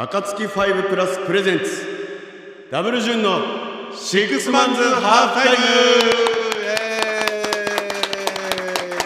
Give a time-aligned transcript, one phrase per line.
[0.00, 2.68] 暁ファイブプラスプレゼンツ。
[2.70, 3.40] ダブルジュンの
[3.92, 5.64] シックスマンズハーフタイム。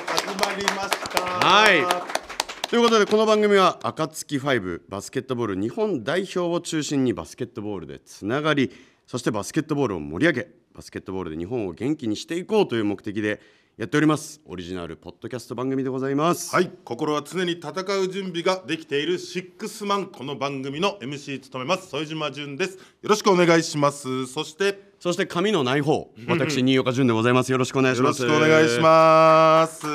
[0.07, 1.23] 始まりました。
[1.23, 2.69] はい。
[2.69, 8.71] ということでこの番組は暁ファイブバスケットボール日本代表を中心にバスケットボールでつながり
[9.07, 13.41] そしてバスケットボールを盛り上げバスケットボールで日本を元気にしていこうという目的で
[13.79, 14.39] やっております。
[14.45, 16.55] オリジナルポッドキャスト番組でございます。
[16.55, 16.71] はい。
[16.85, 20.07] 心は常に戦う準備ができているシックスマン。
[20.09, 21.89] この番組の MC 務めます。
[21.89, 22.77] 副島淳です。
[22.77, 24.27] よろしくお願いします。
[24.27, 26.11] そしてよそして髪のない方。
[26.29, 27.51] 私新岡潤でございます。
[27.51, 28.27] よろしくお願いします。
[28.27, 29.87] ろしくお願いします。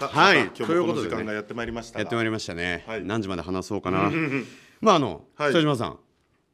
[0.00, 0.38] はい。
[0.46, 2.00] 今日もこの時ということでね間がやってまいりましたが。
[2.00, 3.04] やってまいりましたね、はい。
[3.04, 4.10] 何時まで話そうかな。
[4.80, 5.50] まああの、はい。
[5.52, 6.00] 北島さん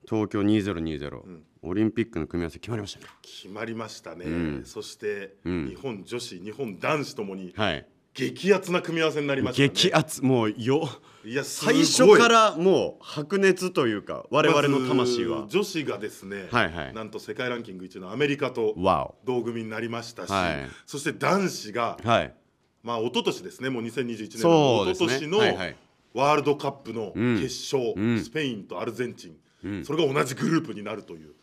[0.08, 3.06] 東京2020、オリンピックの組み合わせ決まりましたね。
[3.22, 4.64] 決まりましたね、ん。
[4.64, 5.68] そして、ん。
[5.68, 7.86] 日本女子日本男子ともにはい。
[8.14, 9.68] 激アツな組み合わせになりましたね。
[9.68, 10.88] 激アツもうよ
[11.22, 15.46] いや最初からもう白熱というか我々の魂は。
[15.48, 16.94] 女子がですね、はいはい。
[16.94, 20.70] なんと世界ランキング1位のアメリカとわ同組になりましたし、はい。
[20.86, 22.34] そして男子が、おはい。
[22.82, 25.76] まあ一昨年ですねもう2021年その一昨年のはいはい。
[26.14, 27.38] ワールドカップのん。
[27.38, 28.18] 決勝、うん。
[28.22, 29.36] スペインとアルゼンチン、
[29.84, 31.34] それが同じグループになるという。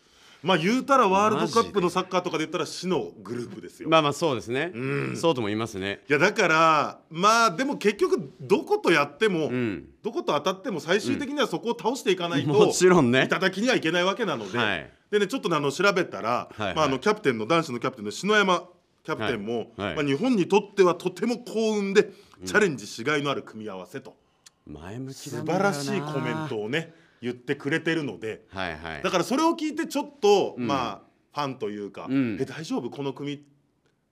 [0.43, 3.87] まあ言うたらワールドカップのサッカーとかで言ったら死のグループですよ。
[3.87, 5.15] まあまあそうですね、ん。
[5.15, 6.01] そうとも言いますね。
[6.09, 9.85] いやだからまあでも結局どことやっても、ん。
[10.03, 13.23] どこと当たっても最終的にはそこを倒していかないと、もちろんね。
[13.23, 14.91] いただきにはいけないわけなので、はい。
[15.11, 16.75] でねちょっとねあの調べたら、はいはい。
[16.75, 18.63] まあ、あのキャプテンの男子のキャプテンの篠山
[19.05, 19.67] キャプテンも、はい。
[19.77, 19.95] はい。
[19.95, 22.09] まあ、日本にとってはとても幸運で、
[22.45, 24.13] チャレンジしがいのある組み合わせと。
[24.65, 26.93] 前向き素晴らしいコメントをね
[27.23, 29.01] 言ってくれてるのではいはい。
[29.01, 32.37] だからそれを聞いてちょっと、まあファンというか、うん。
[32.39, 32.89] え大丈夫？
[32.91, 33.43] この組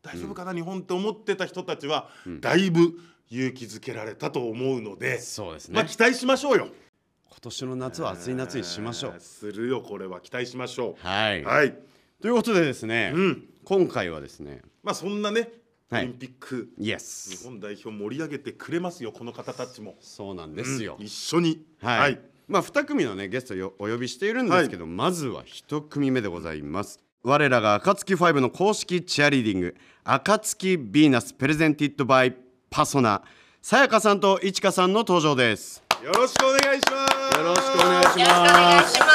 [0.02, 2.98] 大丈夫かな、日本って思ってた人たちは、だいぶ
[3.30, 6.70] 勇気づけられたと思うので、そうですね、まあ期待しましょうよ。
[7.30, 9.11] 今年の夏は暑い夏にしましょう。
[9.14, 11.45] えーするよこれは期待しましょはい、う。
[11.45, 11.77] はい。
[12.21, 13.44] ということでですね、うん。
[13.64, 15.50] 今回はですねまあそんなね、
[15.89, 16.04] はい。
[16.04, 19.95] オリンピックイエ日ス本代表盛り上げてくれますよこの方たちも。
[20.00, 21.05] そうなんですよ、うん。
[21.05, 21.66] 一緒に。
[21.82, 22.20] はい、
[22.52, 32.36] まあ2組のねゲストをお呼びしているんですけど、まずは1組目でございます我らが暁ファイブの公式チアリーディング暁ヴィーナスプレゼンティッドバイ
[32.70, 33.22] パソナ
[33.62, 37.38] さやかさんといちかさんの登場ですよろしくお願いします。
[37.38, 39.12] よろしくお願いしますよろしくお願いします。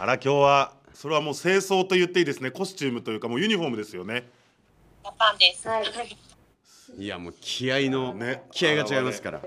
[0.00, 4.30] あら今日はそれはもう清掃と言っていいですねコスチュームというかもうユニフォームですよね。
[5.02, 5.68] ジャパンです。
[5.68, 5.84] はい、
[6.98, 9.40] いやもう気合の、ね気合が違いますから。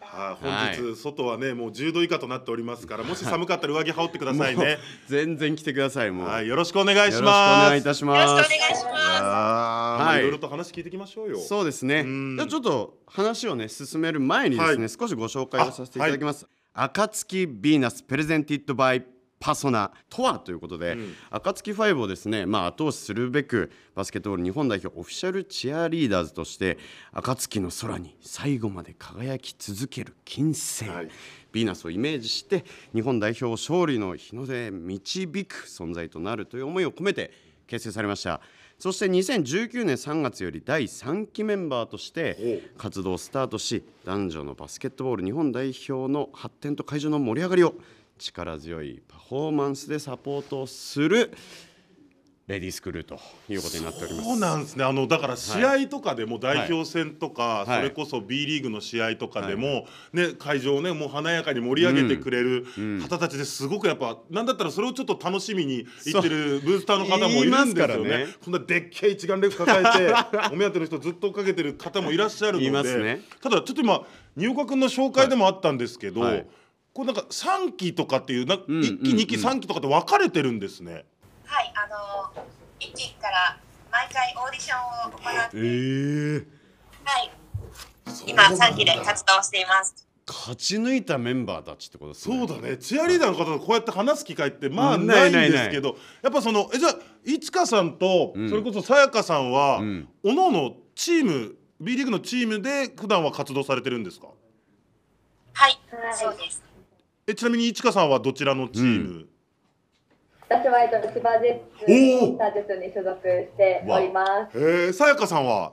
[0.00, 4.78] はい、はい本日外はねもう10度以下となっておりますからもし寒かったら上着羽織ってくださいね。
[5.08, 7.68] 全然来てくださいもう、はいよろしくお願いしよろしくおます。
[7.68, 9.22] 願いいたしよろますしくお願いします。
[9.22, 11.38] はいいろいろと話聞いていきましょうよ。
[11.38, 19.04] そうですねんじゃあちょっと話をね進める前にですね、はい少しご紹介をさせていただきます、暁ヴィーナスプレゼンティッドバイ
[19.40, 20.98] パソナとはということで、
[21.30, 26.76] 暁ファイブをですね、まあ、後押しするべくバスケットボール日本代表オフィシャルチアリーダーズとして
[27.10, 31.06] 暁の空に最後まで輝き続ける金星、はい。
[31.06, 32.64] ヴィーナスをイメージして
[32.94, 37.32] 日本代表を勝利の日の出へ導く存在となるという思いを込めて
[37.66, 38.42] 結成されました。
[38.78, 47.74] そして2019年3月より第3期メンバーとして活動をスタートし男女のバスケットボール日本代表の発展と会場の盛り上がりを
[48.20, 51.32] 力強いパフォーマンスでサポートする
[52.50, 53.16] レディースクルーと
[53.48, 54.28] いうことになっております。
[54.28, 54.82] そうなんですね。
[54.82, 57.76] あのだから試合とかでも代表戦とか、はい。
[57.76, 62.66] それこそ B リーグの試合とかでも、ね、会場をねもう華やかに盛り上げてくれる
[63.00, 68.02] 方たちですごくやっぱなんだったらそれをちょっと楽しみに行ってるブースターの方もいるんですよ言いますからね。
[68.26, 70.14] ねこんなでっけえ一眼レフ抱えて
[70.52, 72.88] お目当ての人ずっと追っかけてる方もいらっしゃるので。
[72.88, 73.20] すね。
[73.40, 74.04] ただちょっと今
[74.36, 76.46] 新岡君の紹介でもあったんですけど、はい
[77.00, 81.06] これなんか3期とかっていうなんうん1期2期3期とかって分かれてるんですね。
[81.46, 82.44] はい、あの
[82.78, 83.58] 一期から
[83.90, 86.46] 毎回オーディションを行って、え。
[87.02, 87.30] はい、
[88.26, 90.06] 今三期で活動しています。
[90.28, 92.38] 勝ち抜いたメンバーたちってことですね。
[92.38, 92.76] そうだね。
[92.76, 95.06] チアリーダーの方とこうやって話す機会ってまあうん。
[95.06, 98.50] ないんですけどやっぱそのえじゃあいちかさんと、ん。
[98.50, 100.06] それこそさやかさんは、ん。
[100.22, 104.26] おのおのチーム B リーグのチームで普段は活動されてるんですか？
[105.54, 106.62] はい、はいそうです。
[107.30, 109.26] えちなみにいちかさんはどちらのチーム、
[110.48, 114.58] 私はえっと千葉ジェッツに所属しております。
[114.58, 115.72] えー、さやかさんは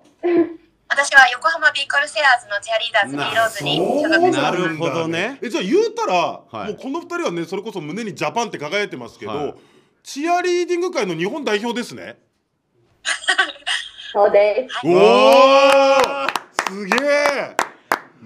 [0.88, 4.40] 私は横浜ビーコルセアーズのチアリーダーズ B ローズに所属してます。
[4.40, 6.14] なるほどねえじゃあ言うたら、
[6.48, 9.56] はいもうこの二人はねそれこそ胸にジャパンって輝いてますけど、はい
[10.04, 12.18] チアリーディング界の日本代表ですね
[14.14, 14.88] そうです。
[14.88, 14.94] おお
[16.70, 17.67] すげえマ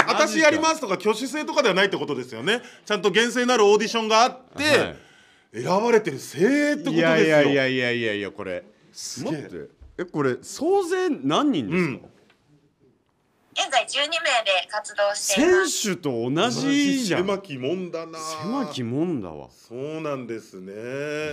[0.08, 2.62] 私やりますとか挙手制とかではないってことですよね。
[2.86, 4.96] ちゃんと厳正なるオーディションがあって、はい。
[5.54, 7.02] 選ばれてる精鋭ってことですよ。
[7.02, 8.64] いやいやいやいやいやいやこれ。
[8.94, 9.34] すげえ。
[9.34, 12.08] 待ってえこれ総勢何人ですか、
[13.54, 14.14] 現在12名
[14.46, 15.82] で活動しています。
[15.84, 17.22] 選手と同じじゃん。
[17.22, 18.18] 狭きもんだな。
[18.42, 19.50] 狭きもんだわ。
[19.52, 20.72] そうなんですね。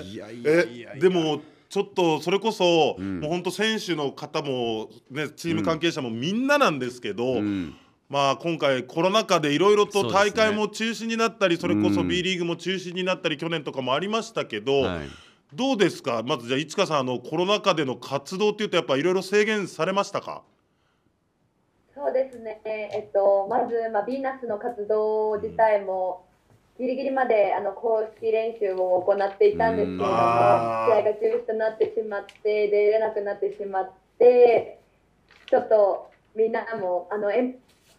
[0.03, 0.93] いやいやいやいや。
[0.97, 3.21] えでもちょっとそれこそ、ん。
[3.21, 7.77] もう本当選手の方もねチーム関係者もみんななんですけど、うん
[8.09, 12.09] まあ今回コロナ禍でいろいろと大会も中止になったりそ,、れこそうん。
[12.09, 15.09] B リーグも中止になったり去年とかもありましたけど、はい。
[15.55, 16.23] どうですか？
[16.23, 20.43] まずじゃあ市川さんあのコロナ禍での活動っていうとやっぱいろいろ制限されましたか？
[21.95, 26.25] そうですね、えっと、まず、まあ、ヴィーナスの活動自体も、
[26.79, 34.79] ギリギリまであの公式練習を行っていたんですけれども、試合が中止となってしまって、出れなくなってしまって、
[35.51, 37.57] ちょっとみんなも、あのえん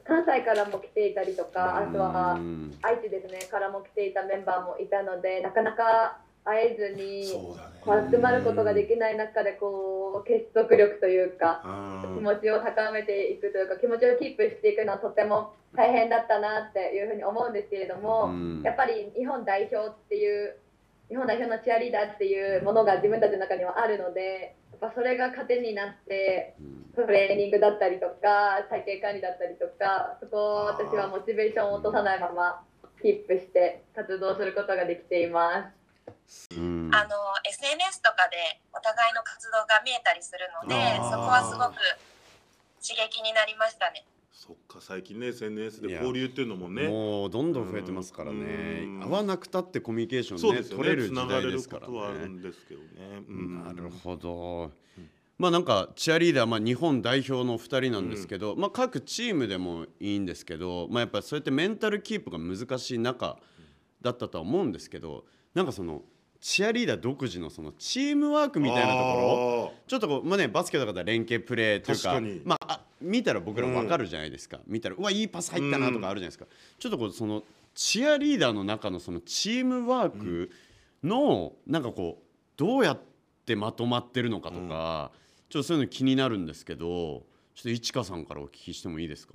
[0.09, 11.61] 関西からも来ていたりとか、あとはうん愛知ですね、からも来ていたメンバーもいたので、なかなか会えずに、集まることができない中でこう結束力というか、
[12.15, 18.61] 気持ちを高めていくというか気持ちをキープしていくのはとても大変だったなっていうふうに思うんですけれども、うん。
[18.63, 20.57] やっぱり日本代表っていう
[21.09, 26.55] 日本代表のチアリーダーっていうものが自分たちの中にはあるのでやっぱそれが糧になって
[26.95, 32.63] トレーニングだったりとか体型管理だったりとかそこを私はモチベーションを落とさないまま
[33.03, 36.47] キープして活動することができています。
[36.55, 37.15] うんあの
[37.45, 41.77] SNS とかでお互いの活動が見えたりするのでそこはすごく
[42.81, 44.05] 刺激になりましたね。
[44.31, 46.87] そっか最近ね SNS で交流っていうのもね。
[46.87, 48.83] もうどんどん増えてますからね。
[48.83, 48.99] うん。
[49.01, 52.51] 会わなくたってコミュニケーションねそうですよ取れる時代ですからとはあるね。
[53.27, 53.63] うん。
[53.63, 54.71] なるほど。
[55.37, 63.37] まあなんかチアリーダー、まあ、日本代表の2人なんですけど、まあ、各チームでもいいんですけど、まあ、やっぱそうやってメンタルキープが難しい中
[64.01, 65.23] だったとは思うんですけど
[65.53, 66.01] なんかその
[66.41, 76.45] チアリーダー独自のそのチームワークみたいなところちょっとこう、まあね、バスケとかで連携プレーというかまあ、あ見たら僕らも分かるじゃないですか、見たらうわいいパス入ったなとかあるじゃないですか、
[76.77, 77.43] ちょっとこうその
[77.73, 80.49] チアリーダーの中のそのチームワーク
[81.03, 82.23] の、なんかこう
[82.57, 82.99] どうやっ
[83.45, 85.11] てまとまってるのかとか、
[85.49, 87.23] ちょっとそういうの気になるんですけど
[87.55, 89.33] ちょっと市川さんからお聞きしてもいいですか？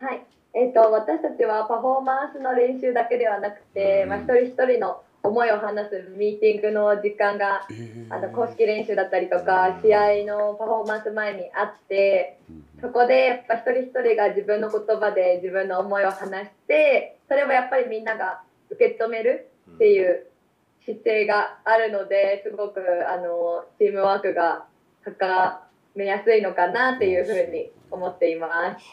[0.00, 4.08] はい、えー、と私たちはパフォーマンスの練習だけではなくて、うん。
[4.10, 7.66] まあ、一人一人の思いを話すミーティングの時間が
[8.10, 12.38] あの公式練習だったりとか試合のパフォーマンス前にあって
[12.82, 20.26] そこでやっぱ一人一人が自分の言葉で自分の思いを話してそれをやっぱりみんなが受け止めるっていう
[20.84, 22.80] 姿勢があるのですごく
[23.10, 24.66] あのチームワークが
[25.04, 25.62] 高
[25.94, 28.84] めやすいのかなっていうふうに思っています。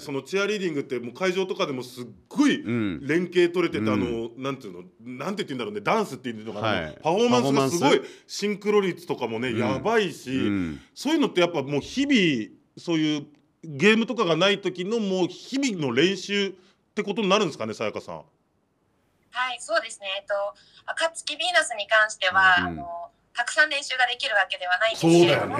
[0.00, 3.06] はあそのチアリーディングってもう会場とかでもすっごいうん。
[3.06, 3.92] 連携取れてて、うん。
[3.92, 4.82] あのなんていうの？
[5.18, 5.80] なんて言ってんだろうね？
[5.80, 6.98] ダンスっていうのかな、はい。
[7.02, 9.58] パフォーマンスがすごいシンクロ率とかもね、うん。
[9.58, 10.80] やばいし、うん。
[10.94, 13.26] そういうのってやっぱもう日々そういう
[13.62, 16.52] ゲームとかがない時のもう日々の練習っ
[16.94, 18.16] てことになるんですかねさやかさん。
[18.16, 18.22] は
[19.54, 20.08] い、そうですね。
[20.18, 20.34] えっと、
[20.86, 22.66] 暁ヴィーナスに関しては、うん。
[22.66, 22.99] あの、
[23.40, 25.56] たくさん練習ができるわけではないんですけれども、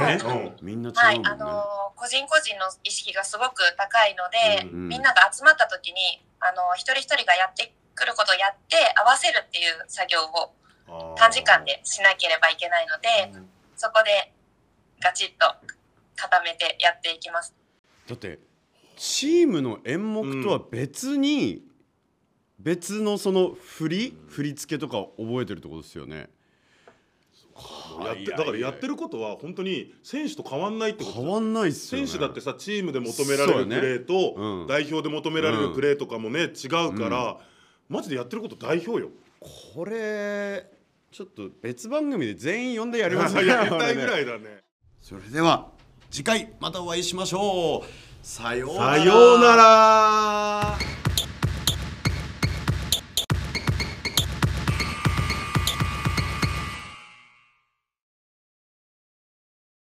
[0.61, 1.65] みんな違はい、うもんね、あの
[1.97, 10.53] 個人個人の意識がすごく高いので、うんみんなが集まった時にあの一人一人がやってくることをやって合わせるっていう作業を
[11.17, 13.33] 短時間でしなければいけないので、
[13.77, 14.31] そこで
[15.01, 15.49] ガチッと
[16.17, 17.55] 固めてやっていきます。
[18.07, 18.41] だって
[18.99, 21.63] チームの演目とは別に、
[22.59, 26.29] 別のその振り振り付けとかを覚えてるってことですよね
[28.07, 31.21] やってだからやってることは本当に選手と変わんないってこと。
[31.21, 32.07] 変わんないっすよね。
[32.07, 34.35] 選手だってさチームで求められるプレーと、ね。
[34.37, 34.67] うん。
[34.67, 37.39] 代表で求められるプレーとかもね、違うから、
[37.89, 39.11] マジでやってること代表よ。
[39.41, 40.71] これ
[41.11, 44.59] ちょっと別番組で全員呼んでやります やりたいぐいらいだね。
[45.01, 45.69] それでは
[46.11, 48.27] 次回またお会いしましょう。
[48.27, 48.77] さよう
[49.41, 51.10] なら。